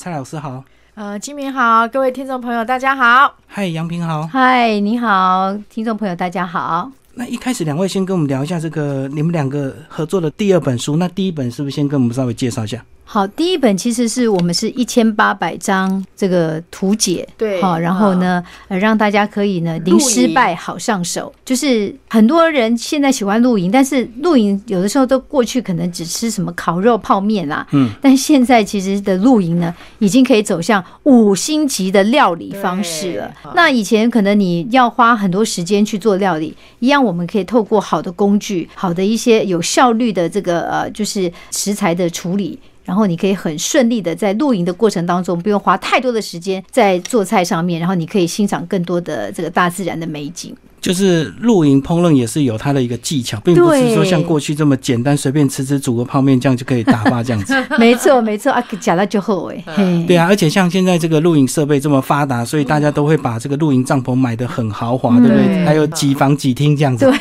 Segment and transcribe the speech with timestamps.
[0.00, 0.64] 蔡老师好，
[0.94, 3.34] 呃，金明好，各位听众朋友大家好。
[3.46, 4.26] 嗨，杨平好。
[4.26, 6.90] 嗨，你好，听众朋友大家好。
[7.12, 12.82] 那一开始两位先跟我们聊一下这个你们两个合作的第二本书，那第一本是不是先跟我们稍微介绍一下？
[13.12, 21.34] 好，第一本其实是我们是一千八百张这个图解，对好，然后呢，呃，让大家可以呢零失败好上手。
[21.44, 33.34] 就是很多人现在喜欢露营，但是露营有的时候都过去可能只吃什么烤肉泡面啦，嗯，但现在其实的露营呢，已经可以走向五星级的料理方式了。
[33.56, 42.56] 那以前可能你要花很多时间去做料理，一样我们可以透过好的工具、好的一些有效率的这个呃，就是食材的处理。
[42.90, 50.52] 然后你可以很顺利的在露营的过程当中，不用花太多的时间在做菜上面，然后你可以欣赏更多的这个大自然的美景。
[50.80, 57.54] 就是露营烹饪也是有它的一个技巧，并不是说像过去这么简单，随便吃吃煮个泡面这样就可以打发这样子。
[57.78, 65.46] 没错，没错啊，讲到就后哎，嘿对啊，而且像现在这个露营设备这么发达，所以大家都会把这个露营帐篷买的很豪华，对不对？
[65.46, 67.04] 对还有几房几厅这样子。
[67.10, 67.18] 对，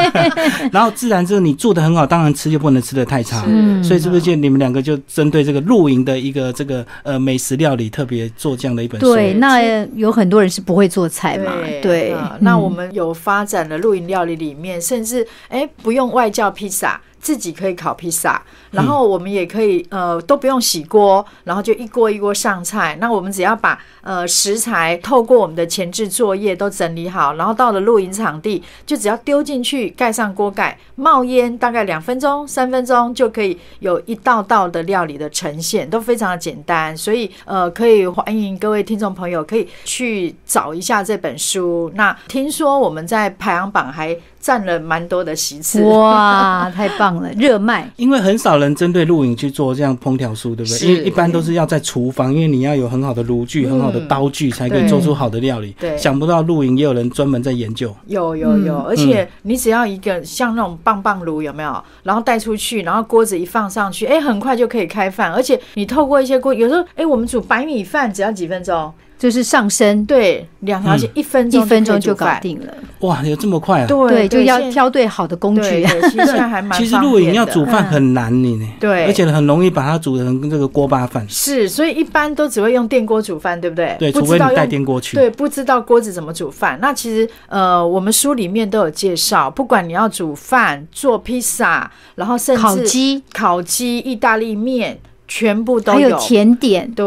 [0.72, 3.44] 然后自然就是你住的很好，当然吃就不能吃的太差。
[3.46, 9.14] 嗯所以是不是就你们两个就针对这个露营的一个这个呃美食料理，特别做这样的一本书？
[9.14, 9.60] 对，那
[9.94, 17.00] 有很多人是不会做菜嘛，对啊，那嗯我们有有发展的露营料理里面，甚至哎不用外教披萨。
[17.22, 18.42] 自己可以烤披萨，
[18.72, 22.98] 然后我们也可以呃都不用洗锅，然后就一锅一锅上菜。
[23.00, 36.96] 那我们只要把呃食材透过我们的前置作业都整理好，然后到了露营场地，就只要丢进去，盖上锅盖，冒烟大概两分钟、三分钟就可以有一道道的料理的呈现，都非常的简单。
[36.96, 41.88] 所以呃，可以欢迎各位听众朋友可以去找一下这本书。
[41.94, 45.80] 那听说我们在排行榜还占了蛮多的席次。
[45.84, 47.88] 哇，太棒了，热卖。
[47.96, 50.88] 因为很少人针对露营去做这样烹调书，对不对？
[50.88, 55.74] 因为一般都是要在厨房，因为你要有很好的炉具、很好的刀具，才可以做出好的料理。
[55.78, 57.94] 对想不到露营也有人专门在研究。
[58.06, 61.82] 有有有，而且你只要一个像那种棒棒炉有没有？
[62.02, 65.32] 然后带出去，然后锅子一放上去，哎，很快就可以开饭。
[65.32, 72.12] 而且你透过一些锅，有时候哎，我们煮白米饭只要几分钟，就是上升对，两条线一分一钟分钟就。
[72.12, 72.66] 搞定了，
[73.00, 73.86] 哇，有这么快啊！
[73.86, 75.86] 对对，就要挑对好的工具。
[76.10, 81.24] 其实还蛮其实方露营要煮饭很难你呢，对而且很容易把它煮成这个锅巴饭。
[81.28, 83.96] 是，所以一般都只会用电锅煮饭，对不对？
[83.98, 85.16] 对，除非你带不知道用电锅去。
[85.16, 86.78] 对，不知道锅子怎么煮饭。
[86.82, 94.98] 那其实呃，我们书里面都有介绍，不管你要煮饭、做披萨，然后甚至烤鸡，烤鸡、意大利面，
[95.34, 97.06] 全部都还有甜点，对，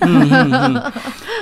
[0.00, 0.92] 嗯嗯嗯，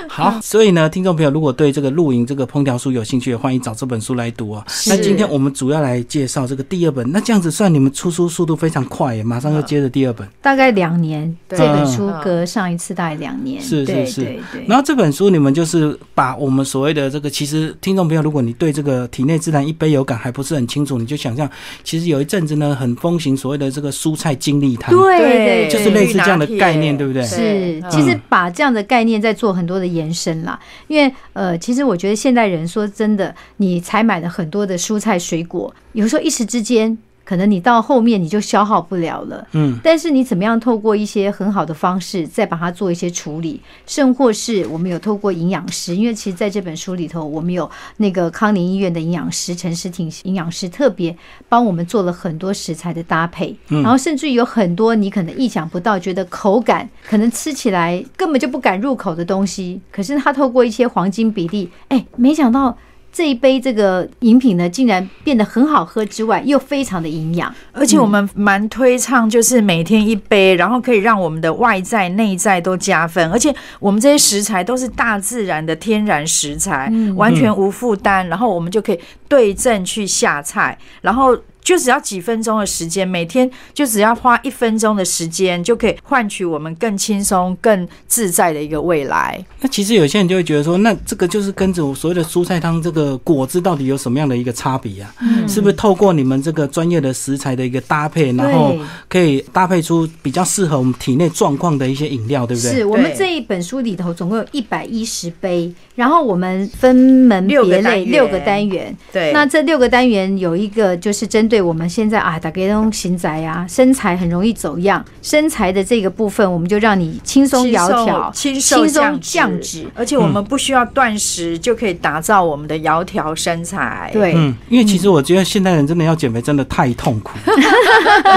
[0.09, 4.61] 好，所以呢，听众朋友如果对这个露营这个烹调书有兴趣，欢迎找这本书来读啊。
[4.87, 10.27] 那今天我们主要来介绍这个第二本，那这样子算你们出书速度非常快耶，马上又接着第二本。
[10.41, 11.57] 大概两年，对。
[11.57, 14.21] 这本书嗯隔上一次大概两年，是是是。
[14.21, 14.65] 对对。
[14.67, 21.49] 然后这本书你们就是把我们所谓的这个，其实听众朋友，如果你对这个体内自然一杯有感还不是很清楚，你就想象，
[21.85, 30.59] 其实有一阵子呢很风行所谓的这个蔬菜精力汤，对对，就是类似这样的概念对不对是，嗯其实把这样的概念在做很多的延伸啦。
[30.87, 36.97] 因为呃，其实我觉得现代人说真的，你采买了很多的蔬菜水果，有时候一时之间。
[37.27, 51.13] 可能你到后面你就消耗不了了，嗯，但是你怎么样透过一些很好的方式，再把它做一些处理，甚或是我们有透过营养师，因为其实在这本书里头，我们有那个康宁医院的营养师陈诗婷营养师特别
[51.49, 62.77] 帮我们做了很多食材的搭配，然后甚至于有很多你可能意想不到，觉得口感可能吃起来根本就不敢入口的东西，可是他透过一些黄金比例，哎，没想到。
[63.11, 67.53] 这一杯这个饮品呢，竟然变得很好喝之外，又非常的营养。
[67.71, 73.31] 而且我们蛮推倡，就是每天一杯，然后可以让我们的外在、内在都加分。
[73.31, 78.27] 而且我们这些食材都是大自然的天然食材，完全无负担。
[78.27, 81.35] 然后我们就可以对症去下菜，然后。
[81.67, 89.45] 就只要几分钟的时间，每天就只要花一分钟的时间，就可以换取我们更轻松、更自在的一个未来。
[89.59, 95.13] 那其实有些人就会觉得说，那这个就是跟着我所谓的蔬菜汤这个果汁到底有什么样的一个差别啊？
[95.45, 98.77] 是不是透过你们这个专业的食材的一个搭配，然后
[99.09, 102.71] 可以搭配出比较适合我们体内状况的一些饮料，对不对？
[102.71, 108.95] 是我们这一本书里头总共有一百一十杯，然后我们分门别六个类六个单元。
[109.11, 119.87] 对那这六个单元有一个就是针对对我们现在啊，打给那种型宅啊，身材很容易走样，身材的这个部分，我们就让你轻松窈窕、轻松降降脂。
[119.95, 124.11] 而且我们不需要断食就可以打造我们的窈窕身材。
[124.13, 127.31] 对，嗯，因为其实我觉得现代人真的要减肥真的太痛苦，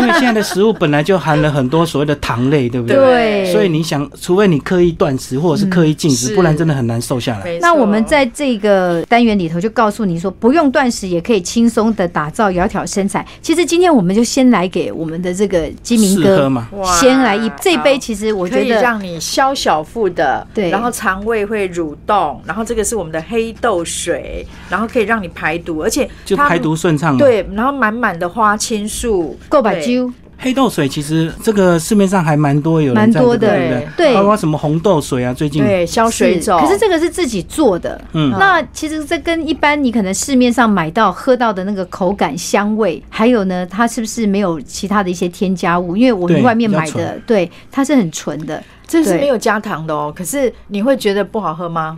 [0.00, 2.96] 因为现在的食物本来就含了很多所谓的糖类，对不对？
[2.96, 7.49] 对所以你想，除非你刻意断食或者是刻意禁食，是不然真的很难瘦下来。
[7.60, 13.26] 那我们在这个单元里头就告诉你说，不用断食也可以轻松的打造窈窕身材。
[13.42, 16.68] 其实今天我们就先来给我们的这个基明哥嘛？
[17.00, 34.14] 先来一这一杯，其实我可以觉得让你消小腹的，对然后肠胃会蠕动，然后这个是我们的黑豆水，然后可以让你排毒，而且就排毒顺畅嘛。，对，然后满满的花青素，够把对揪，黑豆水其实这个市面上还蛮多有蛮多的对对？
[34.14, 36.58] 包括什么红豆水啊，最近对消水肿。
[36.60, 45.96] 可是这个是自己做的，嗯那其实这跟一般你可能市面上买到喝到的那个口感、香味，还有呢，它是不是没有其他的一些添加物？
[45.96, 48.62] 因为我们外面买的，对，它是很纯的。
[48.86, 51.96] 这是没有加糖的哦，可是你会觉得不好喝吗？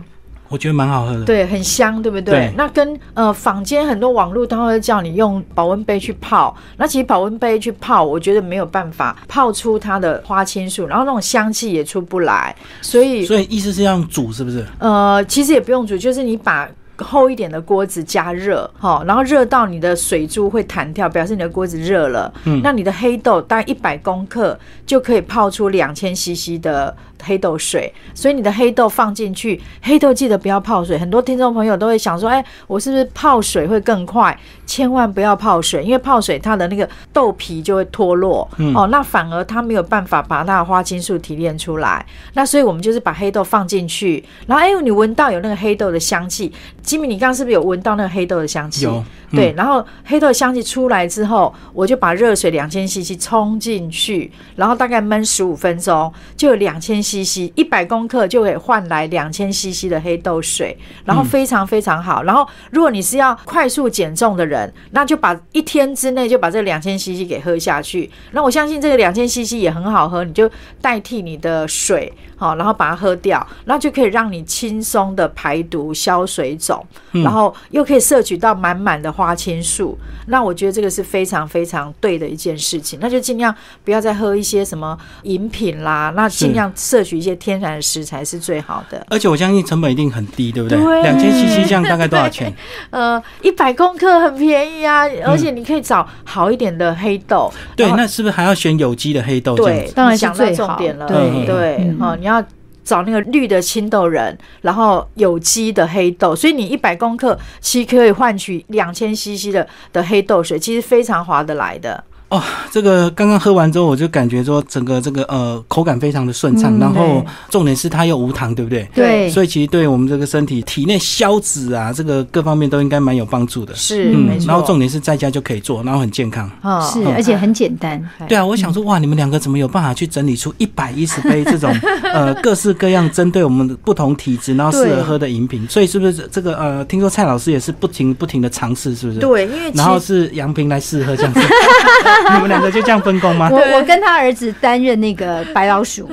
[0.53, 1.25] 我觉得蛮好喝的。
[1.25, 2.35] 对，很香，对不对？
[2.35, 14.63] 对那跟呃坊间很多网络都会叫你用保温杯去泡，那其实保温杯去泡，我觉得没有办法泡出它的花青素，然后那种香气也出不来，所以所以意思是要煮，是不是？
[14.77, 16.69] 呃，其实也不用煮，就是你把。
[16.97, 22.31] 厚一点的锅子加热，哈，然后热到你的水珠会弹跳，表示你的锅子热了。
[22.45, 30.97] 嗯那你的黑豆大概一百公克就可以泡出两千 CC 的黑豆水，所以你的黑豆放进去，黑豆记得不要泡水。
[30.99, 34.37] 很多听众朋友都会想说，哎，我是不是泡水会更快？
[34.65, 42.05] 千万不要泡水，因为泡水它的那个豆皮就会脱落，嗯哦，那反而它没有办法把它的花青素提炼出来。
[42.33, 46.51] 那所以我们就是把黑豆放进去，然后哎，你闻到有那个黑豆的香气。
[46.81, 48.85] 吉米，你刚刚是不是有闻到那个黑豆的香气？
[48.85, 57.12] 有嗯对，然后黑豆的香气出来之后，我就把热水两千 CC 冲进去，然后大概焖十五分钟，就有两千 CC，
[57.55, 62.23] 一百公克就可以换来两千 CC 的黑豆水，然后非常非常好。
[62.23, 68.09] 然后如果你是要快速减重的人，那就把一天之内就把这两千 CC 给喝下去。
[68.31, 70.49] 那我相信这个两千 CC 也很好喝，你就
[70.81, 72.13] 代替你的水。
[72.35, 79.97] 好，然后把它喝掉，那就可以让你轻松的排毒、消水肿，然后又可以摄取到满满的花青素。
[80.27, 82.99] 那我觉得这个是非常非常对的一件事情。
[83.01, 83.55] 那就尽量
[83.85, 89.05] 不要再喝一些什么饮品啦，那尽量摄取一些天然的食材是最好的。
[89.09, 90.77] 而且我相信成本一定很低，对不对？
[91.01, 92.53] 两千 CC 这样大概多少钱？
[92.91, 97.51] 呃，一百公克很便宜啊，而且你可以找好一点的黑豆。
[97.75, 101.05] 对，那是不是还要选有机的黑豆对？，当然想到最好重点了。
[101.07, 102.43] 对对，嗯哦，你要。
[102.85, 112.03] 找那个绿的青豆仁，然后有机的黑豆，所以你一百公克其实可以换取两千 CC 的的黑豆水，其实非常划得来的。
[112.29, 112.41] 哦，
[112.71, 118.89] 这个刚刚喝完之后，我就感觉说整个这个呃口感非常的顺畅，嗯然后重点是它又无糖，对不对？
[118.93, 123.75] 对，所以其实对我们这个身体体内消脂啊，这个各方面都应该蛮有帮助的。
[123.75, 124.47] 是，嗯没错。
[124.47, 126.49] 然后重点是在家就可以做，然后很健康。
[126.61, 128.03] 哦是，而且很简单。
[128.27, 131.71] 对啊，我想说哇，你们两个怎么有办法去整理出一百一十杯这种
[132.03, 135.65] 呃各式各样针对我们的不同体质，然后适合喝的饮品？
[135.69, 139.19] 所以是不是这个呃，听说蔡老师也是不停不停的尝试，是不是？。
[139.19, 141.39] 对，因为然后是杨平来试喝这样子，
[142.33, 143.49] 你们两个就这样分工吗？
[143.51, 146.09] 我我跟他儿子担任那个白老鼠，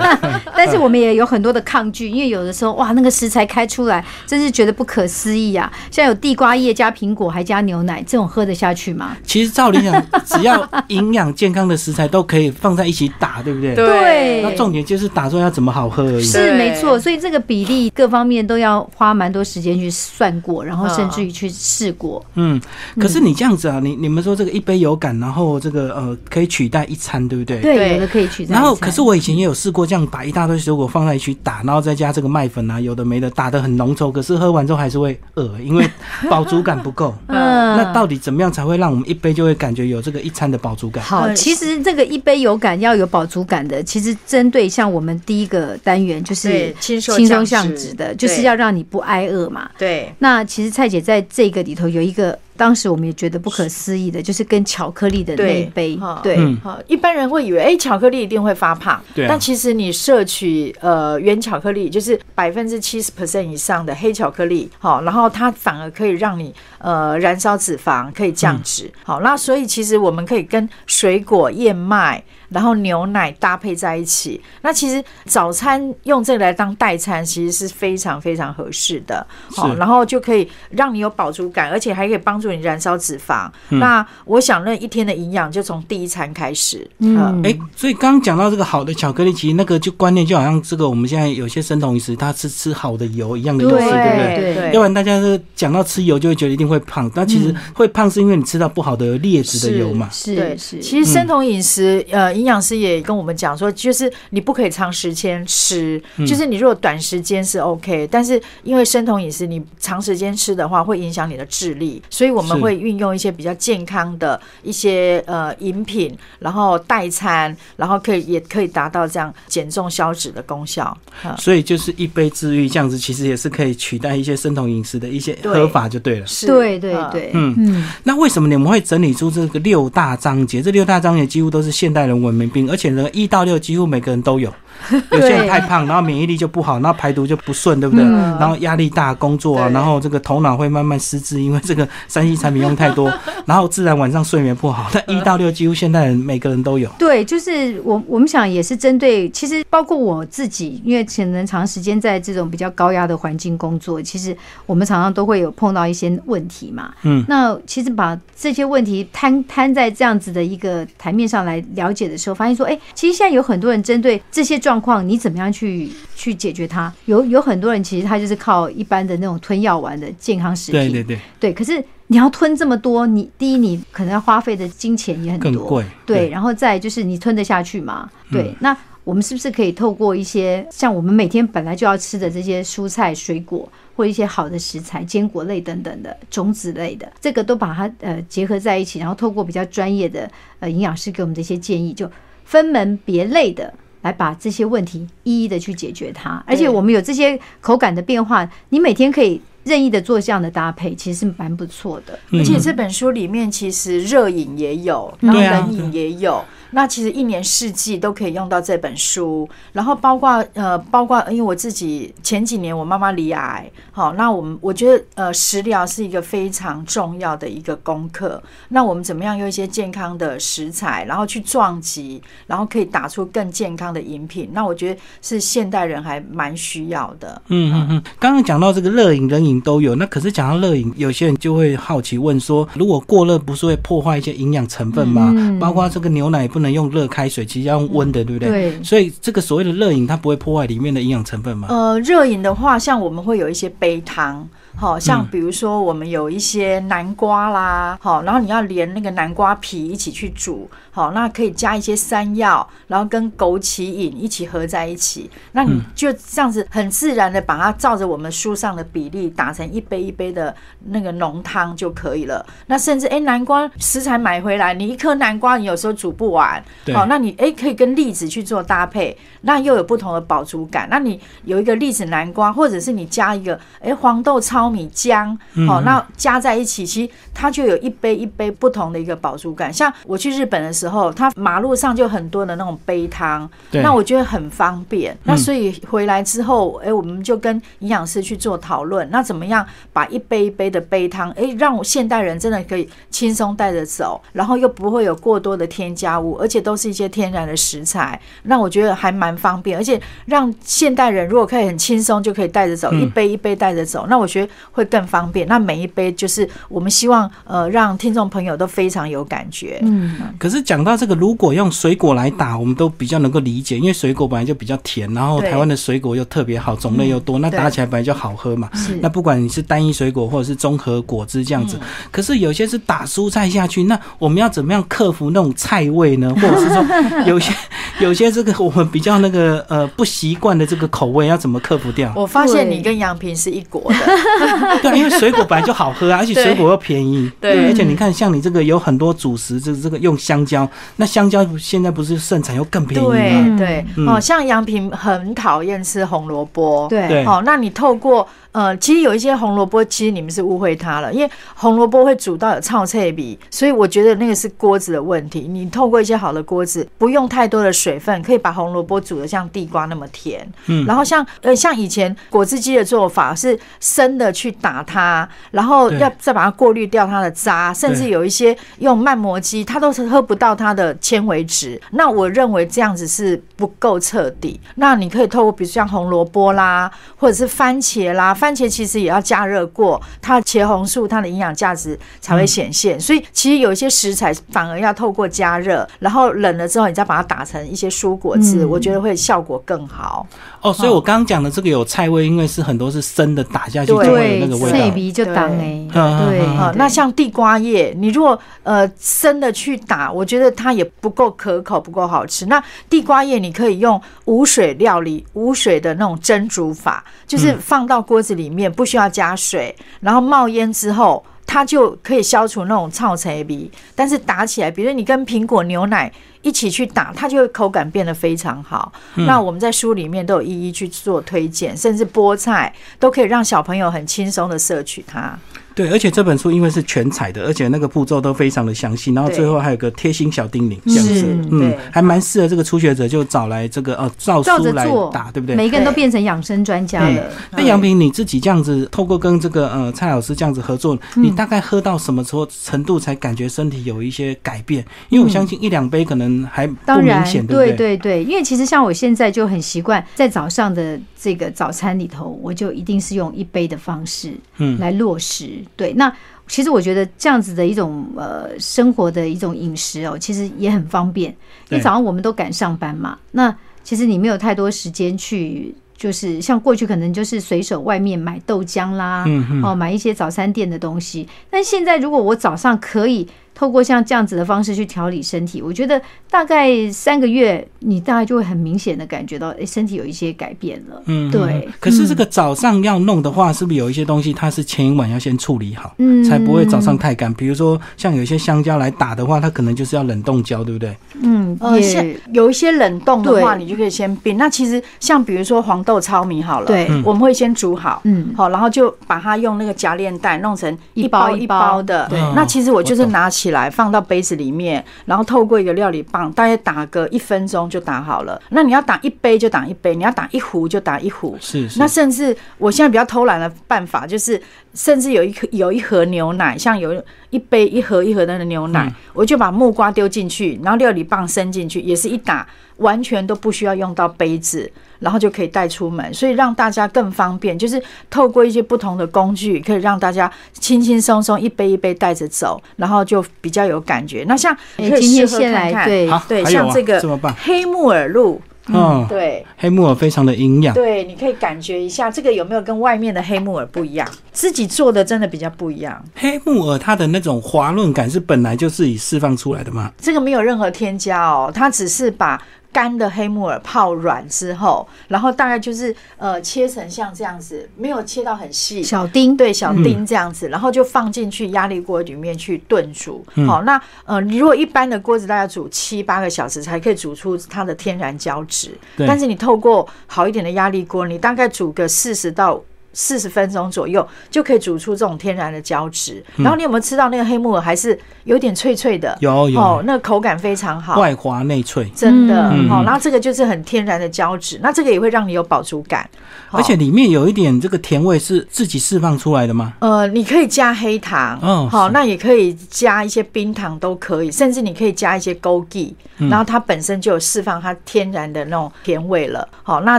[0.56, 5.70] 但是我们也有很多的抗拒，因为有的时候哇，那个食材开出来，真是觉得不可思议啊！
[5.90, 9.16] 像有地瓜叶加苹果还加牛奶，这种喝得下去吗？
[9.24, 13.74] 其实照理讲，只要营养健康的食材都可以放在一起打，对不对？
[13.74, 16.22] 对那重点就是打出来要怎么好喝而已。
[16.22, 22.24] 是没错，所以这个比例各方面都要花蛮多时间去算过，然后甚至于去试过。
[22.34, 22.60] 嗯，
[22.98, 27.60] 可是你这样子啊，你你们说这个一杯有感，然后这个呃可以取代一餐，对不对？。
[27.60, 28.54] 对，有的可以取代。
[28.54, 34.10] 然后，可是我以前也有试过这样把一大堆水果放在一起打，然后再加这个麦粉啊，有的没的，打的很浓稠。
[34.12, 35.88] 可是喝完之后还是会饿，因为
[36.28, 37.14] 饱足感不够。
[37.28, 41.02] 嗯，那到底怎么样才会让我们一杯就会感觉有这个一餐的饱足感？
[41.04, 49.70] 好，嗯其实这个一杯有感要有饱足感的，其实针对像我们第一个单元就是对轻松轻松降脂的，就是要让你不挨饿嘛。
[49.78, 56.58] 对那其实蔡姐在这个里头有一个，当时我们也觉得不可思议的，就是跟巧克力的那一杯哈，对，嗯。
[56.62, 59.28] 好，一般人会以为，哎、巧克力一定会发胖，对啊。
[59.28, 72.22] 但其实你摄取呃原巧克力，就是百分之七十 percent 以上的黑巧克力，好，然后它反而可以让你呃燃烧脂肪，可以降脂，好，那所以其实我们可以跟水果、燕麦。
[72.48, 74.40] 然后牛奶搭配在一起。
[74.62, 79.26] 那其实早餐用这个来当代餐，其实是非常非常合适的。
[79.50, 83.50] 是然后就可以让你有饱足感，而且还可以帮助你燃烧脂肪。
[83.68, 86.88] 那我想那一天的营养就从第一餐开始。
[86.98, 94.54] 嗯哎、所以刚刚讲到这个好的巧克力，其实那个就观念就好像这个我们现在有些生酮饮食，它是吃好的油一样的意思，对对不对？
[94.54, 100.08] 对要不然大家是讲到吃油就会觉得一定会胖，但其实会胖是因为你吃到不好的劣质的油嘛。
[100.24, 120.96] 对，是是，其实生酮饮食，呃，营养师也跟我们讲说，就是你不可以长时间吃，就是你如果短时间是 OK，但是因为生酮饮食，你长时间吃的话，会影响你的智力，所以我们会运用一些比较健康的一些呃饮品，然后代餐，然后可以也可以达到这样减重消脂的功效。
[121.22, 126.26] 啊所以就是一杯治愈这样子，其实也是可以取代一些生酮饮食的一些喝法就对了。
[126.26, 126.46] 是。
[126.46, 130.60] 对对呃对，嗯嗯，那为什么你们会整理出这个六大章节？
[130.60, 134.52] 这六大章节几乎都是现代人文明病，而且呢，一到六几乎每个人都有。
[135.12, 138.04] 有些人太胖，然后免疫力就不好，然后排毒就不顺，对不对？
[138.04, 143.12] 嗯然后压力大，工作啊，然后这个头脑会慢慢失智，因为这个三 C 产品用太多，
[143.46, 144.90] 然后自然晚上睡眠不好。
[144.92, 146.88] 那一到六几乎现代人每个人都有。
[146.98, 156.92] 对，就是我我们想也是针对，其实包括我自己，因为可能长时间在这种比较高压的环境工作，其实我们常常都会有碰到一些问题嘛。
[157.02, 166.92] 嗯，那其实把这些问题摊摊在这样子的一个台面上来了解的时候，发现说，哎，其实现在有很多人针对这些状况，你怎么样去去解决它？
[167.04, 175.84] 有有很多人其实他就是靠一般的那种吞药丸的健康食品，对对对，对，可是你要吞这么多，你第一你可能要花费的金钱也很多，更贵。
[176.04, 178.10] 对，然后再就是你吞得下去吗？
[178.28, 192.10] 对，嗯那我们是不是可以透过一些像我们每天本来就要吃的这些蔬菜、水果，或一些好的食材、坚果类等等的种子类的，这个都把它呃结合在一起，然后透过比较专业的呃营养师给我们的一些建议，就
[192.44, 193.72] 分门别类的。
[194.06, 202.16] 来把这些问题一一的去解决它，而且我们有这些口感的变化，你每天可以任意的做这样的搭配，其实是蛮不错的。
[202.30, 206.44] 嗯而且这本书里面其实热饮也有，然后冷饮也有。
[206.70, 218.42] 那其实一年四季都可以用到这本书，然后包括呃，包括因为我自己前几年我妈妈罹癌，好，那我们我觉得呃食疗是一个非常重要的一个功课。
[218.68, 224.50] 那我们怎么样用一些健康的食材，然后去撞击，然后可以打出更健康的饮品？
[224.52, 227.40] 那我觉得是现代人还蛮需要的。
[227.48, 235.32] 嗯嗯嗯，刚刚讲到这个热饮、冷饮都有，那可是讲到热饮，有些人就会好奇问说，如果过热不是会破坏一些营养成分吗？
[235.36, 238.48] 嗯包括这个牛奶也不能用热开水，其实要用温的，对不对？
[238.48, 241.68] 对所以这个所谓的热饮，它不会破坏里面的营养成分吗？
[241.68, 260.54] 呃，热饮的话，像我们会有一些杯汤，好、像嗯比如说我们有一些南瓜啦，好、然后你要连那个南瓜皮一起去煮，好、那可以加一些山药，然后跟枸杞饮一起合在一起，那你就这样子很自然的把它照着我们书上的比例打成一杯一杯的
[260.84, 262.44] 那个浓汤就可以了。
[262.66, 270.86] 那甚至哎，南瓜食材买回来，你一颗南瓜你有时候煮不完，对好、那你哎可以跟栗子去做搭配，那又有不同的饱足感。
[270.90, 279.72] 那你有一个栗子南瓜，或者是你加一个哎黄豆糙米姜，嗯好、那加在一起，其实它就有一杯一杯不同的一个饱足感。
[279.72, 285.16] 像我去日本的时候，它马路上就很多的那种杯汤，那我觉得很方便。
[285.22, 302.96] 那所以回来之后，哎，我们就跟营养师去做讨论，那怎么样把一杯一杯的杯汤，哎，让我现代人真的可以轻松带着走，然后又不会有过多的添加物，而且都是一些天然的食材，那我觉得还蛮方便，而且让现代人如果可以很轻松就可以带着走，嗯。
[302.96, 305.46] 一杯一杯带着走，那我觉得会更方便。
[305.46, 309.78] 那每一杯就是我们希望呃让听众朋友都非常有感觉。
[309.82, 318.70] 嗯，可是讲到这个，如果用水果来打，我们都比较能够理解，因为水果本来就比较甜，然后台湾的水果又特别好，种类又多，那打起来本来就好喝嘛。
[319.00, 321.78] 那不管你是单一水果或者是综合果汁这样子，
[322.10, 326.32] 可是有些是打蔬菜下去，那我们要怎么样克服那种菜味呢？
[326.36, 326.84] 或者是说
[327.26, 327.52] 有些
[328.00, 332.12] 有些这个我们比较那个呃不习惯的这个口味，要怎么克服掉？
[332.14, 333.96] 我发现你跟杨平是一国的，
[334.82, 337.30] 对啊，因为水果本来就好喝啊，而且水果又便宜。
[337.40, 343.56] 对而且你看，像你这个有很多主食，这这个用香蕉，那香蕉现在不是盛产又更便宜对吗？
[343.58, 348.26] 对嗯哦，像杨平很讨厌吃红萝卜，对对哦，那你透过
[348.56, 355.40] 呃，其实有一些红萝卜，其实你们是误会它了，因为红萝卜会煮到有臭脆比，所以我觉得那个是锅子的问题。
[355.40, 360.48] 你透过一些好的锅子，不用太多的水分，可以把红萝卜煮的像地瓜那么甜。
[360.68, 371.78] 嗯然后像呃像以前果汁机的做法是生的去打它，然后要再把它过滤掉它的渣，甚至有一些用慢磨机，它都是喝不到它的纤维质。
[371.90, 374.58] 那我认为这样子是不够彻底。
[374.76, 382.98] 那你可以透过比如像红萝卜啦，或者是番茄啦，番茄其实也要加热过，它茄红素它的营养价值才会显现。
[383.00, 390.26] 所以其实有一些食材反而要透过加热，然后冷了之后，你再把它打成一些蔬果汁，嗯我觉得会效果更好。
[390.60, 394.78] 哦，所以我刚刚讲的这个有菜味，因为是很多是生的，打下去就对会有那个味道。
[394.78, 402.46] 菜鼻就当哎，对那像地瓜叶，你如果呃生的去打，我觉得它也不够可口，不够好吃。
[402.46, 411.24] 那地瓜叶你可以用无水料理、无水的那种蒸煮法，就是放到锅子里面，不需要加水，然后冒烟之后。
[411.48, 416.12] 它就可以消除那种臭菜鼻，但是打起来，比如你跟苹果牛奶
[416.46, 418.92] 一起去打，它就会口感变得非常好。
[419.14, 425.36] 那我们在书里面都有一一去做推荐，甚至菠菜都可以让小朋友很轻松的摄取它。
[425.74, 435.54] 对，而且这本书因为是全彩的，而且那个步骤都非常的详细，然后最后还有个贴心小叮咛，这样子，嗯，还蛮适合这个初学者就找来这个呃照照书来打，对不对？
[435.54, 437.30] 每个人都变成养生专家了。
[437.50, 444.82] 那杨平你自己这样子，透过跟这个呃蔡老师这样子合作，嗯你大概喝到什么时候程度才感觉身体有一些改变？
[445.10, 448.24] 因为我相信一两杯可能还不当然明显，，对对对？
[448.24, 455.50] 因为其实像我现在就很习惯，在早上的这个早餐里头，我就一定是用一杯的方式嗯来落实。
[455.76, 456.12] 对，那
[456.48, 461.30] 其实我觉得这样子的一种呃生活的一种饮食哦，其实也很方便。
[461.70, 465.74] 因为早上我们都赶上班嘛，那其实你没有太多时间去。
[465.98, 469.24] 就是像过去可能就是随手外面买豆浆啦，
[469.64, 471.26] 哦，买一些早餐店的东西。
[471.48, 473.26] 但现在如果我早上可以
[473.56, 481.02] 透过像这样子的方式去调理身体，我觉得大概三个月，你大概就会很明显的感觉到，哎，身体有一些改变了。
[481.06, 481.72] 嗯，对嗯。
[481.80, 487.32] 可是这个早上要弄的话，是不是有一些东西它是前一晚要先处理好，嗯才不会早上太干？
[487.32, 490.94] 比如说像有一些香蕉来打的话，它可能就是要冷冻胶，对不对？
[491.22, 494.36] 嗯，呃，像有一些冷冻的话，你就可以先冰。
[494.36, 502.20] 那其实像比如说黄豆糙米好了，对我们会先煮好，嗯好，然后就把它用那个夹链袋弄成一一包包一包的对。
[502.34, 508.40] 那其实我就是拿起来放到杯子里面，然后透过一个料理棒，大概打个一分钟就打好了。
[508.50, 511.36] 那你要打一杯就打一杯，你要打一壶就打一壶。
[511.40, 511.78] 是是。
[511.78, 514.40] 那甚至我现在比较偷懒的办法，就是
[514.74, 522.46] 甚至有一颗有一盒牛奶，像有一杯一盒一盒的牛奶，嗯我就把木瓜丢进去，然后料理棒伸进去，也是一打，
[522.78, 534.24] 完全都不需要用到杯子，然后就可以带出门，所以让大家更方便，就是透过一些不同的工具，可以让大家轻轻松松一杯一杯带着走，然后就比较有感觉。
[534.28, 537.00] 那像哎可以今天先试喝看对，像这个
[537.38, 539.46] 黑木耳露，嗯，对。
[539.56, 540.74] 黑木耳非常的营养。
[540.74, 544.06] 对，你可以感觉一下这个有没有跟外面的黑木耳不一样？
[544.32, 549.90] 自己做的真的比较不一样，黑木耳它的那种滑润感是本来就自己释放出来的吗？
[549.98, 552.38] 这个没有任何添加哦，它只是把。
[552.76, 563.24] 干的黑木耳泡软之后，然后大概就是呃切成像这样子，没有切到很细，小丁，对小丁这样子，然后就放进去压力锅里面去炖煮。
[563.36, 572.62] 嗯好，那呃，如果一般的锅子大概煮七八个小时才可以煮出它的天然胶质，但是你透过好一点的压力锅，你大概煮个四十到。
[572.96, 579.16] 四十分钟左右就可以煮出这种天然的胶质，然后你有没有吃到那个黑木耳还是有点脆脆的？
[579.20, 579.60] 有有。
[579.60, 580.98] 哦，那个口感非常好。
[580.98, 582.68] 外滑内脆，真的，嗯。
[582.70, 586.08] 好、然后这个就是很天然的胶质，那这个也会让你有饱足感，
[586.50, 589.74] 而且里面有一点这个甜味是自己释放出来的吗？
[589.80, 596.30] 呃，你可以加黑糖，嗯好，哦那也可以加一些冰糖都可以，甚至你可以加一些枸杞，嗯。
[596.30, 599.98] 然后它本身就有释放它天然的那种甜味了，好，那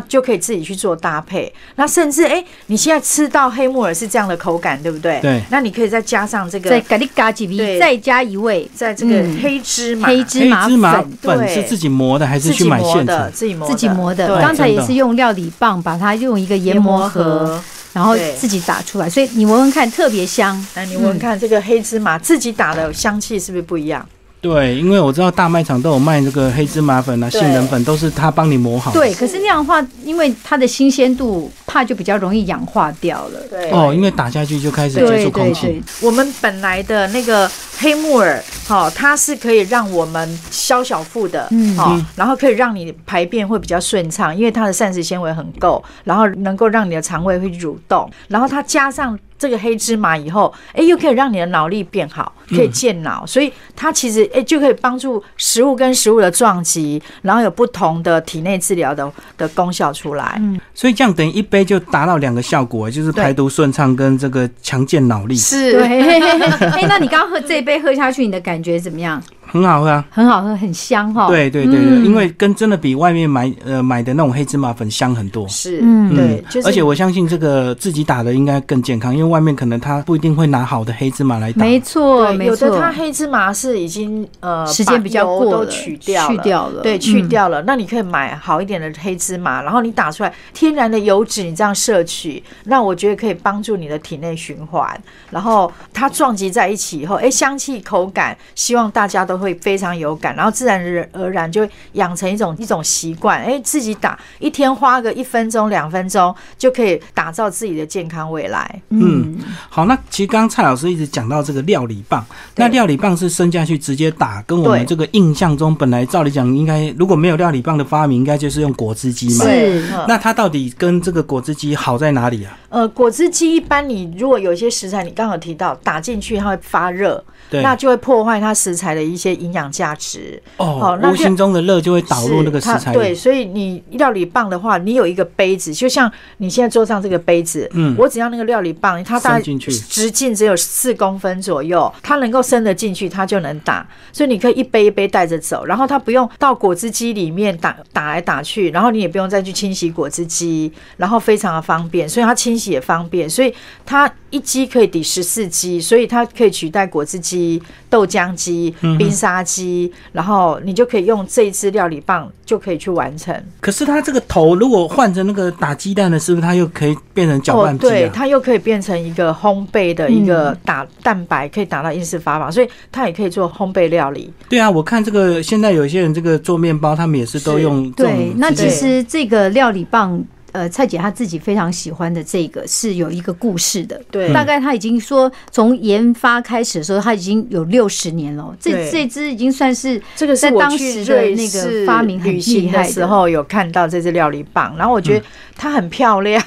[0.00, 1.52] 就可以自己去做搭配。
[1.74, 5.18] 那甚至哎、你现在吃到黑木耳是这样的口感，对不对？
[5.20, 5.42] 对。
[5.50, 7.74] 那你可以再加上这个，再咖喱咖几对。
[7.74, 8.70] 味，再加一味。
[8.72, 9.38] 在这个嗯。
[9.42, 11.10] 黑芝麻，黑芝麻黑芝麻粉。
[11.20, 11.48] 对。
[11.52, 13.32] 是自己磨的还是自己去买现磨的，成？
[13.32, 14.40] 自己磨自己磨的，对。
[14.40, 17.60] 刚才也是用料理棒把它用一个研磨盒，
[17.92, 20.64] 然后自己打出来，所以你闻闻看，特别香。
[20.76, 24.06] 那，你闻闻看这个黑芝麻自己打的香气是不是不一样？
[24.38, 29.00] 对，因为我知道大卖场都有卖这个黑芝麻粉啊、杏仁粉，都是他帮你磨好的。
[29.00, 33.40] 对，可是那样的话，因为它的新鲜度怕就比较容易氧化掉了。
[33.50, 49.18] 对哦，因为打下去就开始接对触空气我们本来的那个黑木耳，哦、它是可以让我们消小腹的，嗯好、然后可以让你排便会比较顺畅，因为它的膳食纤维很够，然后能够让你的肠胃会蠕动，然后它加上。
[49.38, 60.36] 这个黑芝麻以后，哎，又可以让你的脑力变好，可以健脑，所以它其实哎就可以帮助食物跟食物的撞击，然后有不同的体内治疗的的功效出来。
[60.38, 65.82] 嗯所以这样等于一杯杯就达到两个效果，就是排毒顺畅跟这个强健脑力，是，对，
[66.60, 69.22] 哎，那你刚刚喝这一杯喝下去，你的感觉怎么样？
[69.62, 70.04] 很好喝啊。
[70.10, 71.28] 很好喝，很香哈。
[71.28, 75.46] 对对对对，嗯因为跟真的比外面买呃买的那种黑芝麻粉香很多。
[75.48, 81.58] 是，嗯对，就是而且我相信这个自己打的应该更健康，因为外面可能他不一定会拿好的黑芝麻来打。
[81.64, 82.80] 没错，没错有的。
[82.80, 87.62] 它黑芝麻是已经呃时间比较过了取掉去掉了对，去嗯掉了。
[87.62, 94.86] 那你可以买好一点的黑芝麻，然后你打出来天然的油脂，你这样摄取，那我觉得可以帮助你的体内循环。
[95.30, 108.82] 然后它撞击在一起以后，哎，香气、口感，希望大家都会非常有感，然后自然而然就会养成一种一种习惯，哎，自己打一天花个一分钟、两分钟，就可以打造自己的健康未来。
[108.90, 112.24] 嗯，好，那其实刚刚蔡老师一直讲到这个料理棒，
[112.56, 119.44] 那料理棒是伸下去直接打，跟我们对这个印象中本来照理讲应该如果没有料理棒的发明，应该就是用果汁机嘛。
[119.44, 122.58] 是嗯那它到底跟这个果汁机好在哪里啊？
[122.68, 130.42] 呃，果汁机一般你如果有一些食材，你刚刚有提到打进去它会发热，对，那就会破坏它食材的一些营养价值。
[130.56, 133.14] 哦好，那无形中的热就会导入那个对，食材对。
[133.14, 143.86] 所以你料理棒的话，你有一个杯子，就像你现在桌上这个杯子，嗯我只要那个料理棒，它大概直径只有四公分左右，它能够伸得进去，它就能打。
[144.12, 163.34] 所以你可以一杯一杯带着走，然后它不用到果汁机里面打打来打去，然后你也不用再去清洗果汁机，然后非常的方便，所以它清洗也方便，所以它一机可以抵十四机，所以它可以取代果汁机、豆浆机、嗯冰沙机，然后你就可以用这一支料理棒就可以去完成。
[163.60, 168.12] 可是它这个头如果换成那个打鸡蛋的，是不是它又可以变成搅拌机哦对，啊？
[168.14, 174.30] 它又可以变成一个烘焙的一个打蛋白，可以打到英式法法，所以它也可以做烘焙料理。
[174.50, 180.22] 对啊，我看这个现在有些人这个做面包，他们也是都用对，那其实这个料理棒。
[180.56, 188.56] 呃，蔡姐她自己非常喜欢的这个是有一个故事的，对大概她已经说从研发开始的时候，她已经有六十年了。
[188.58, 196.42] 这对这支已经算是这个是在当我去时的那个发明很厉旅行害的时候有看到这支料理棒，然后我觉得它很漂亮，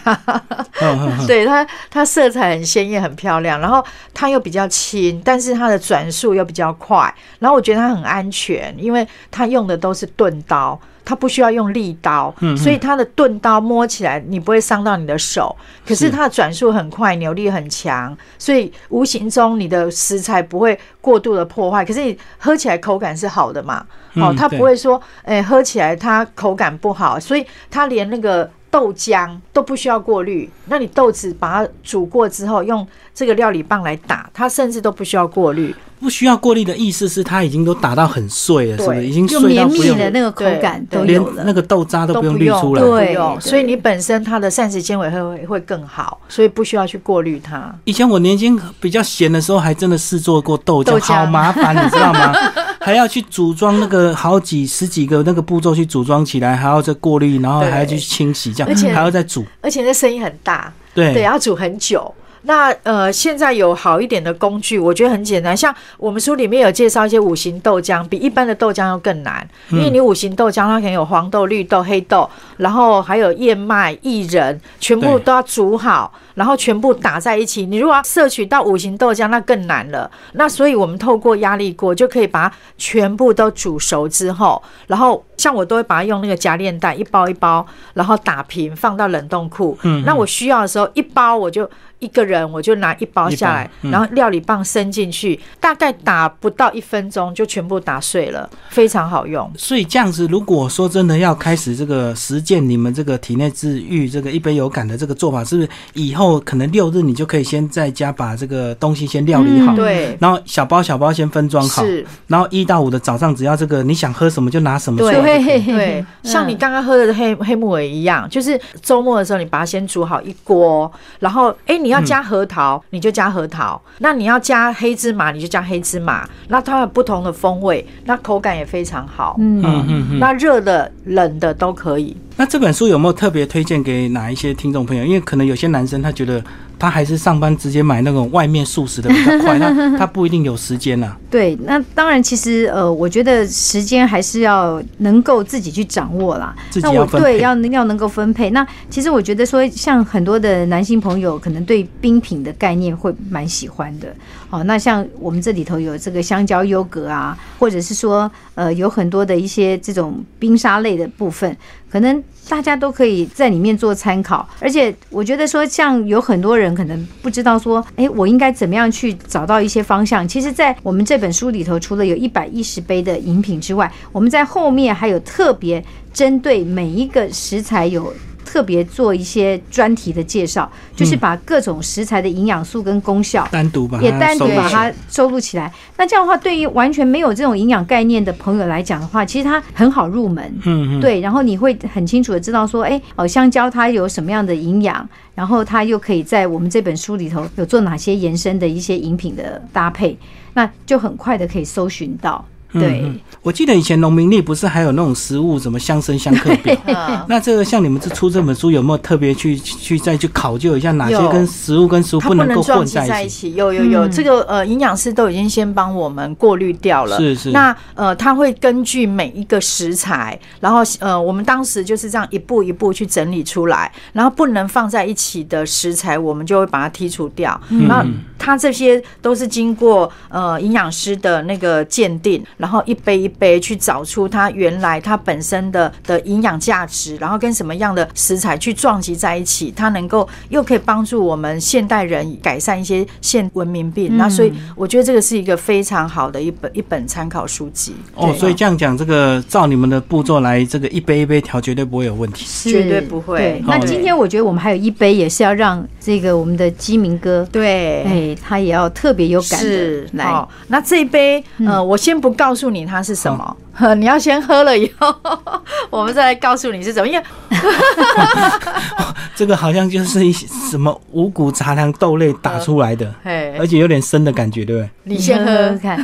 [1.27, 10.79] 对它它色彩很鲜艳，很漂亮，然后它又比较轻，但是它的转速又比较快，然后我觉得它很安全，因为它用的都是钝刀。
[11.09, 23.83] 它不需要用利刀，嗯所以它的钝刀摸起来你不会伤到你的手，可是是它的转速很快，扭力很强，所以无形中你的食材不会过度的破坏，可是你喝起来口感是好的嘛？
[24.13, 30.49] 哦嗯，它不会说，哎、喝起来它口感不好，所以它连那个豆浆都不需要过滤。
[30.65, 35.75] 那你豆子把它煮过之后，用这个料理棒来打，它甚至都不需要过滤。
[35.99, 39.05] 不需要过滤的意思是它已经都打到很碎了，是不是？
[39.05, 41.43] 已经用绵密碎到不用的那个口感都有了。
[41.45, 42.82] 那个豆渣都不用滤出来。
[42.82, 47.75] 对所以你本身它的膳食纤维会会更好，所以不需要去过滤它。
[47.84, 52.34] 以前我年轻比较闲的时候，还真的试做过豆浆好麻烦，你知道吗？
[52.85, 59.45] 还要去组装那个好几十几个那个步骤去组装起来，还要再过滤，然后对还要去清洗，这样而且还要再煮。
[59.61, 62.13] 而且那声音很大，对对，要煮很久。
[62.43, 65.55] 那呃，现在有好一点的工具，我觉得很简单。
[65.55, 77.65] 像我们书里面有介绍一些五行豆浆，比一般的豆浆要更难，因为你五行豆浆它可能有黄豆、绿豆、黑豆，然后还有燕麦、薏仁，全部都要煮好，然后全部打在一起。
[77.65, 80.09] 你如果要摄取到五行豆浆，那更难了。
[80.33, 89.77] 那所以我们透过压力锅就可以把它全部都煮熟之后，然后像我都会把它用那个夹链袋一包一包，然后打平放到冷冻库。
[89.83, 99.51] 嗯那我需要的时候，一包我就一个人我就拿一包下来，嗯然后料理棒伸进去，大概打不到一分钟就全部打碎了，非常好用。
[99.57, 115.39] 所以这样子，如果说真的要开始这个实践你们这个体内治愈这个一杯有感的这个做法，是不是以后可能六日你就可以先在家把这个东西先料理好，嗯对，然后小包小包先分装好，是，然后一到五的早上只要这个你想喝什么就拿什么出对。
[115.61, 129.37] 对，像你刚刚喝的黑黑木耳一样，就是周末的时候你把它先煮好一锅，然后哎、你要加核桃、你就加核桃，那你要加黑芝麻你就加黑芝麻，那它有不同的风味，那口感也非常好。
[129.39, 129.61] 嗯。
[129.63, 130.19] 嗯嗯嗯。
[130.19, 132.17] 那热的、冷的都可以。
[132.39, 135.04] 那这本书有没有特别推荐给哪一些听众朋友？
[135.04, 136.41] 因为可能有些男生他觉得
[136.80, 141.17] 他还是上班直接买那种外面速食的比较快， 他他不一定有时间啊。
[141.30, 146.56] 对，那当然，其实呃，我觉得时间还是要能够自己去掌握啦。
[146.69, 148.49] 自己那我要分配对要要能够分配。
[148.52, 154.15] 那其实我觉得说，像很多的男性朋友可能对冰品的概念会蛮喜欢的。
[154.49, 161.56] 好，那像我们这里头有这个香蕉优格啊，或者是说呃有很多的一些这种冰沙类的部分。
[161.89, 164.47] 可能大家都可以在里面做参考。
[164.60, 170.28] 而且我觉得说，像有很多人可能不知道说，哎，我应该怎么样去找到一些方向。
[170.28, 178.13] 其实，在我们这本书里头，除了有一百一十杯的饮品之外，我们在后面还有特别针对每一个食材有。
[178.59, 185.71] 特别做一些专题的介绍，就是把各种食材的营养素跟功效单独把也单独把它它收录起来。
[185.95, 190.43] 那这样的话，对于完全没有这种营养概念的朋友来讲的话，其实它很好入门。
[190.65, 200.17] 嗯嗯，对，然后你会很清楚的知道说，哎，哦，香蕉它有什么样的营养，然后它又可以在我们这本书里头有做哪些延伸的一些饮品的搭配，
[200.53, 202.43] 那就很快的可以搜寻到。
[202.73, 206.75] 对，嗯我记得以前农民历不是还有那种食物什么相生相克表？
[206.86, 213.10] 嗯 那这个像你们这出这本书有没有特别去去再去考究一下哪些跟食物跟食物不能够混在一起？
[213.10, 213.55] 在一起。
[213.55, 217.17] 有有有，嗯这个呃，营养师都已经先帮我们过滤掉了。
[217.17, 227.60] 是是那呃，他会根据每一个食材，然后呃，我们当时就是这样一步一步去整理出来，然后不能放在一起的食材，我们就会把它剔除掉。
[227.69, 228.05] 嗯那
[228.38, 244.17] 它这些都是经过呃营养师的那个鉴定，然后一杯一杯去找出它原来它本身的的营养价值，然后跟什么样的食材去撞击在一起，它能够又可以帮助我们现代人改善一些现文明病。
[244.17, 247.95] 那所以我觉得这个是一个非常好的一本一本参考书籍。
[248.15, 252.45] 哦，所以这样讲，这个照你们的步骤来，这个一杯一杯调绝对不会有问题。
[252.45, 258.01] 是绝对不会，那哦今天我觉得我们还有一杯，也是要让这个我们的鸡鸣哥，对。
[258.01, 260.25] 哎，他也要特别有感是的来。
[260.25, 263.57] 哦，那这一杯，呃，我先不告诉你它是什么，
[263.95, 265.13] 你要先喝了以后，
[265.91, 267.07] 我们再来告诉你是怎么。
[267.07, 267.23] 因为
[269.35, 274.89] 这个好像就是一些什么五谷杂粮豆类打出来的，嘿而且有点生的感觉，对不对？
[275.03, 276.03] 你先喝，喝看，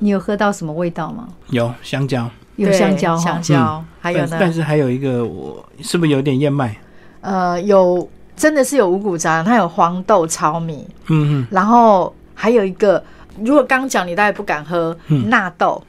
[0.00, 1.26] 你有喝到什么味道吗？
[1.48, 6.76] 有香蕉，有香蕉香，蕉，还有呢但，是还有一个，我是不是有点燕麦？
[7.22, 8.08] 呃，有
[8.38, 13.02] 真的是有五谷杂粮，它有黄豆、糙米，嗯嗯，然后还有一个，
[13.44, 15.28] 如果刚讲你大概不敢喝嗯。
[15.28, 15.82] 纳豆。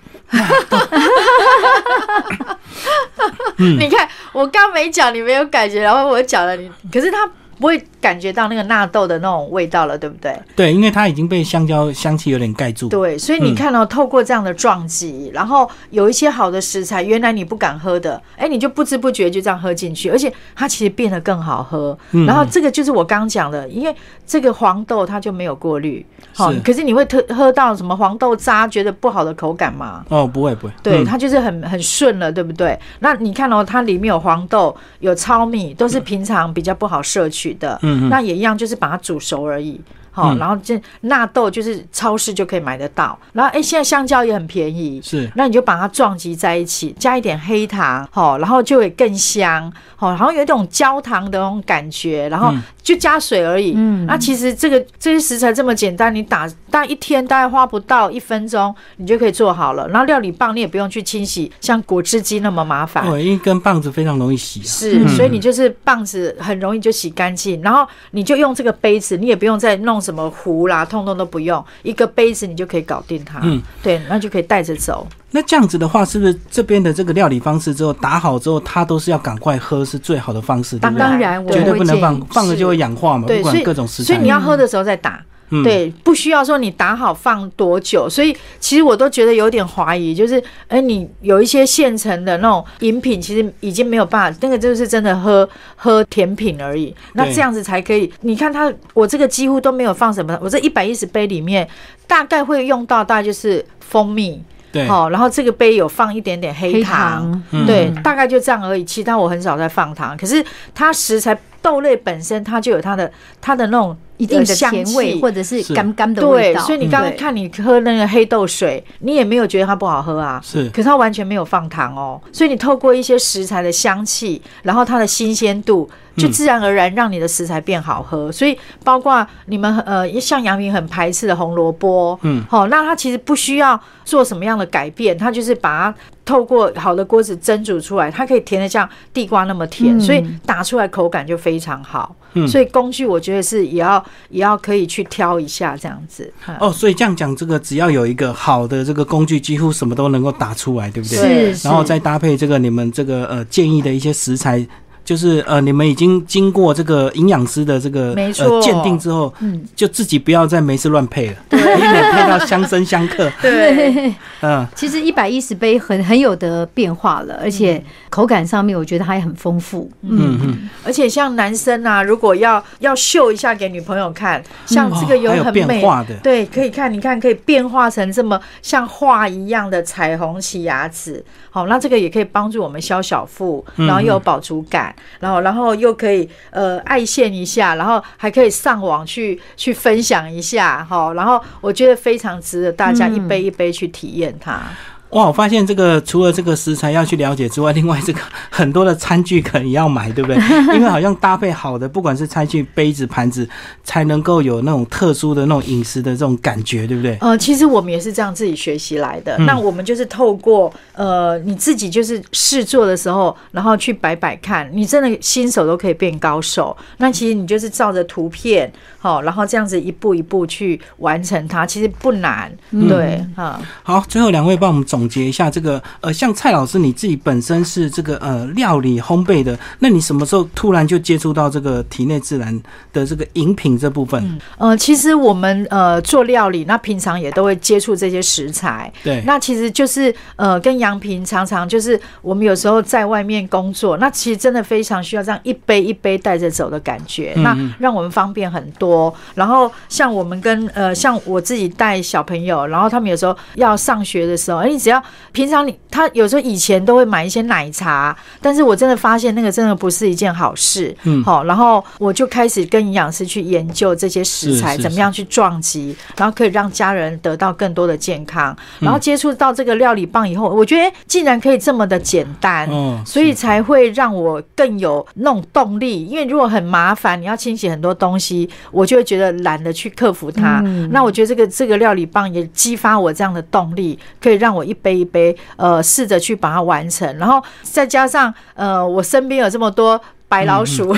[3.58, 3.78] 嗯。
[3.80, 7.26] 你看我刚没讲，你没有感觉，然后我讲了你，可是它
[7.60, 10.34] 不会感觉到那个纳豆的那种味道了，对不对？
[10.56, 12.88] 对，因为它已经被香蕉香气有点盖住。
[12.90, 21.98] 对，所以你看到、透过这样的撞击，然后有一些好的食材，原来你不敢喝的，哎，你就不知不觉就这样喝进去，而且它其实变得更好喝。
[22.12, 30.06] 嗯然后这个就是我刚讲的，因为这个黄豆它就没有过滤，好是，可是你会特喝到什么黄豆渣，觉得不好的口感吗？
[30.10, 32.80] 哦，不会不会，对，嗯它就是很很顺了，对不对？
[33.00, 37.80] 那你看哦，它里面有黄豆、有糙米，都是平常比较不好摄取的。
[38.10, 39.80] 那也一样，就是把它煮熟而已。
[40.20, 43.18] 好，嗯然后这纳豆就是超市就可以买得到。
[43.34, 53.74] 然后哎，现在香蕉也很便宜，是那你就把它撞击在一起，加一点黑糖，好，然后就会更香，好，好像有一种焦糖的那种感觉，然后嗯就加水而已。
[53.76, 59.88] 嗯那其实这个这些食材这么简单，你打大一天大概花不到一分钟，你就可以做好了。
[59.90, 63.08] 然后料理棒你也不用去清洗，像果汁机那么麻烦。
[63.08, 64.66] 哦，一根棒子非常容易洗啊。
[64.66, 73.40] 是，所以你就是棒子很容易就洗干净，然后你就用这个杯子，你也不用再弄什么壶啦，通通都不用，一个杯子你就可以搞定它。
[73.44, 75.06] 嗯，对，那就可以带着走。
[75.30, 80.80] 那这样子的话，是不是这边的这个料理方式之后打好之后，它都是要赶快喝是最好的方式？
[80.80, 84.08] 当然我绝对不能放放了就会氧化嘛，对，不管各种食材。
[84.08, 85.12] 所以你要喝的时候再打。
[85.12, 85.26] 嗯，
[85.64, 96.96] 对，不需要说你打好放多久，所以其实我都觉得有点怀疑，就是哎，你有一些现成的那种饮品，其实已经没有办法，那个就是真的喝喝甜品而已。
[97.14, 98.12] 那对这样子才可以。
[98.22, 101.68] 你看它，我这个几乎都没有放什么，我这一百一十杯里面
[102.06, 108.84] 大概会用到大概就是蜂蜜，对，哦，然后这个杯有放一点点黑黑糖，对，大概就这样而已。
[108.86, 115.22] 其他我很少在放糖，可是它食材豆类本身它就有它的它的那种一定的香甜味气。
[115.22, 115.74] 或者是是。
[115.74, 116.62] 干干的味对，道。
[116.62, 120.40] 所以你刚刚看你喝那个黑豆水，你也没有觉得它不好喝啊。
[120.44, 120.70] 是。
[120.70, 128.32] 可是它完全没有放糖哦，所以你透过一些食材的香气，然后它的新鲜度，就嗯自然而然让你的食材变好喝。
[128.32, 140.02] 所以包括你们呃，像杨明很排斥的红萝卜，嗯，好、那它其实不需要做什么样的改变，它就是把它透过好的锅子蒸煮出来，它可以甜的像地瓜那么甜，嗯。
[140.02, 142.16] 所以打出来口感就非常好。
[142.34, 142.48] 嗯。
[142.48, 146.32] 所以工具我觉得是也要也要可以去挑一下这样子。
[146.48, 151.20] 嗯哦，所以这样讲，这个只要有一个好的这个工具，几乎什么都能够打出来，对不对？
[151.20, 154.66] 对是，然后再搭配这个你们这个呃建议的一些食材，
[155.10, 158.46] 就是呃，你们已经经过这个营养师的这个没错。
[158.46, 163.28] 呃鉴定之后，嗯，就自己不要再没事乱配了，以免配到相生相克。
[163.42, 169.90] 对， 嗯，其实一百一十杯很很有的变化了，而且口感上面我觉得还很丰富。
[170.04, 176.14] 嗯嗯，而且像男生啊，如果要要秀一下给女朋友看，像这个有很美，变化的。
[176.22, 183.88] 对，可以看，你看可以变化成这么像画一样的彩虹洗牙齿，好，那这个也可以帮助我们消小腹，嗯。
[183.88, 194.62] 然后又有饱足感，然后然后又可以呃爱现一下，然后还可以上网去去分享一下，哈，然后我觉得非常值得大家一杯一杯去体验它。
[195.12, 198.20] 哇，我发现这个除了这个食材要去了解之外，另外这个
[198.52, 200.38] 很多的餐具可能也要买，对不对？
[200.76, 203.48] 因为好像搭配好的，不管是餐具、杯子、盘子，
[203.84, 207.18] 才能够有那种特殊的那种饮食的这种感觉，对不对？
[207.22, 209.36] 呃，其实我们也是这样自己学习来的。
[209.38, 216.76] 嗯那我们就是透过呃你自己就是试做的时候，然后去摆摆看，你真的新手都可以变高手。
[216.98, 222.52] 那其实你就是照着图片，好，然后这样子一步一步去完成它，其实不难。
[222.88, 232.58] 对，啊、好，最后两位帮我们总结一下这个呃，像蔡老师你自己本身是这个呃料理烘焙的，那你什么时候突然就接触到这个体内自然
[232.92, 234.40] 的这个饮品这部分？
[234.58, 238.92] 呃，其实我们呃做料理，那平常也都会接触这些食材。
[239.04, 249.14] 对，那其实就是呃，跟杨平常常就是我们有时候在外面工作，那其实真的非常需要这样一杯一杯带着走的感觉，嗯那让我们方便很多。
[249.36, 260.96] 然后像我们跟呃，像我自己带小朋友，然后他们有时候要上学的时候，哎，你只要平常你他有时候以前都会买一些奶茶，但是我真的发现那个真的不是一件好事。
[261.04, 268.56] 嗯好，然后我就开始跟营养师去研究这些食材怎么样去撞击，然后可以让家人得到更多的健康。
[268.80, 276.06] 嗯然后接触到这个料理棒以后，我觉得竟然可以这么的简单，嗯所以才会让我更有那种动力。
[276.06, 280.62] 因为如果很麻烦，你要清洗很多东西，我就会觉得懒得去克服它。
[280.66, 290.00] 嗯那我觉得这个这个料理棒也激发我这样的动力，可以让我一杯一杯呃试着去把它完成，然后再加上呃我身边有这么多。
[290.30, 290.96] 白老鼠、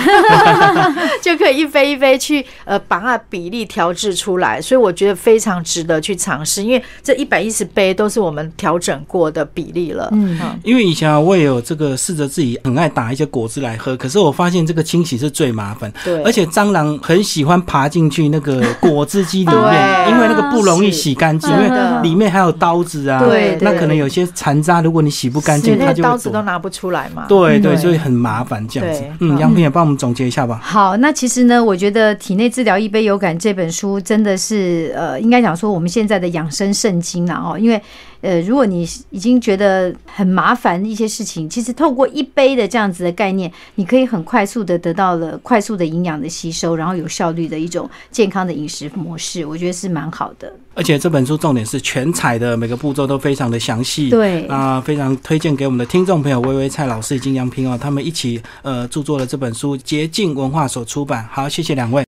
[1.24, 10.10] 就可以一杯一杯去呃把它的比例调制出来，所以我觉得非常值得去尝试，因为这一百一十杯都是我们调整过的比例了。
[10.12, 10.40] 嗯。
[10.64, 26.04] 因为以前啊，我也有这个试着自己很爱打一些果汁来喝，可是我发现这个清洗是最麻烦，对，而且蟑螂很喜欢爬进去那个 果汁机里面，对因为那个不容易洗干净，因为里面还有刀子啊，对那可能有些残渣，如果你洗不干净，那个它就。
[26.04, 27.26] 刀子都拿不出来嘛。
[27.30, 29.00] 对对，所以很麻烦这样子。
[29.00, 29.21] 对。
[29.22, 30.60] 嗯，嗯杨平也帮我们总结一下吧。
[30.62, 37.82] 好，那其实呢，我觉得《体内治疗一杯有感》这本书真的是呃，应该讲说我们现在的养生圣经了哦，因为
[38.22, 50.52] 呃，如果你已经觉得很麻烦一些事情，其实透过一杯的这样子的概念，你可以很快速的得到了快速的营养的吸收，然后有效率的一种健康的饮食模式，我觉得是蛮好的。
[50.74, 54.10] 而且这本书重点是全彩的，每个步骤都非常的详细。
[54.10, 61.28] 对那非常推荐给我们的听众朋友，微微蔡老师以及杨平哦，他们一起呃著作了这本书，捷径文化所出版。
[61.30, 62.00] 好，谢谢两位。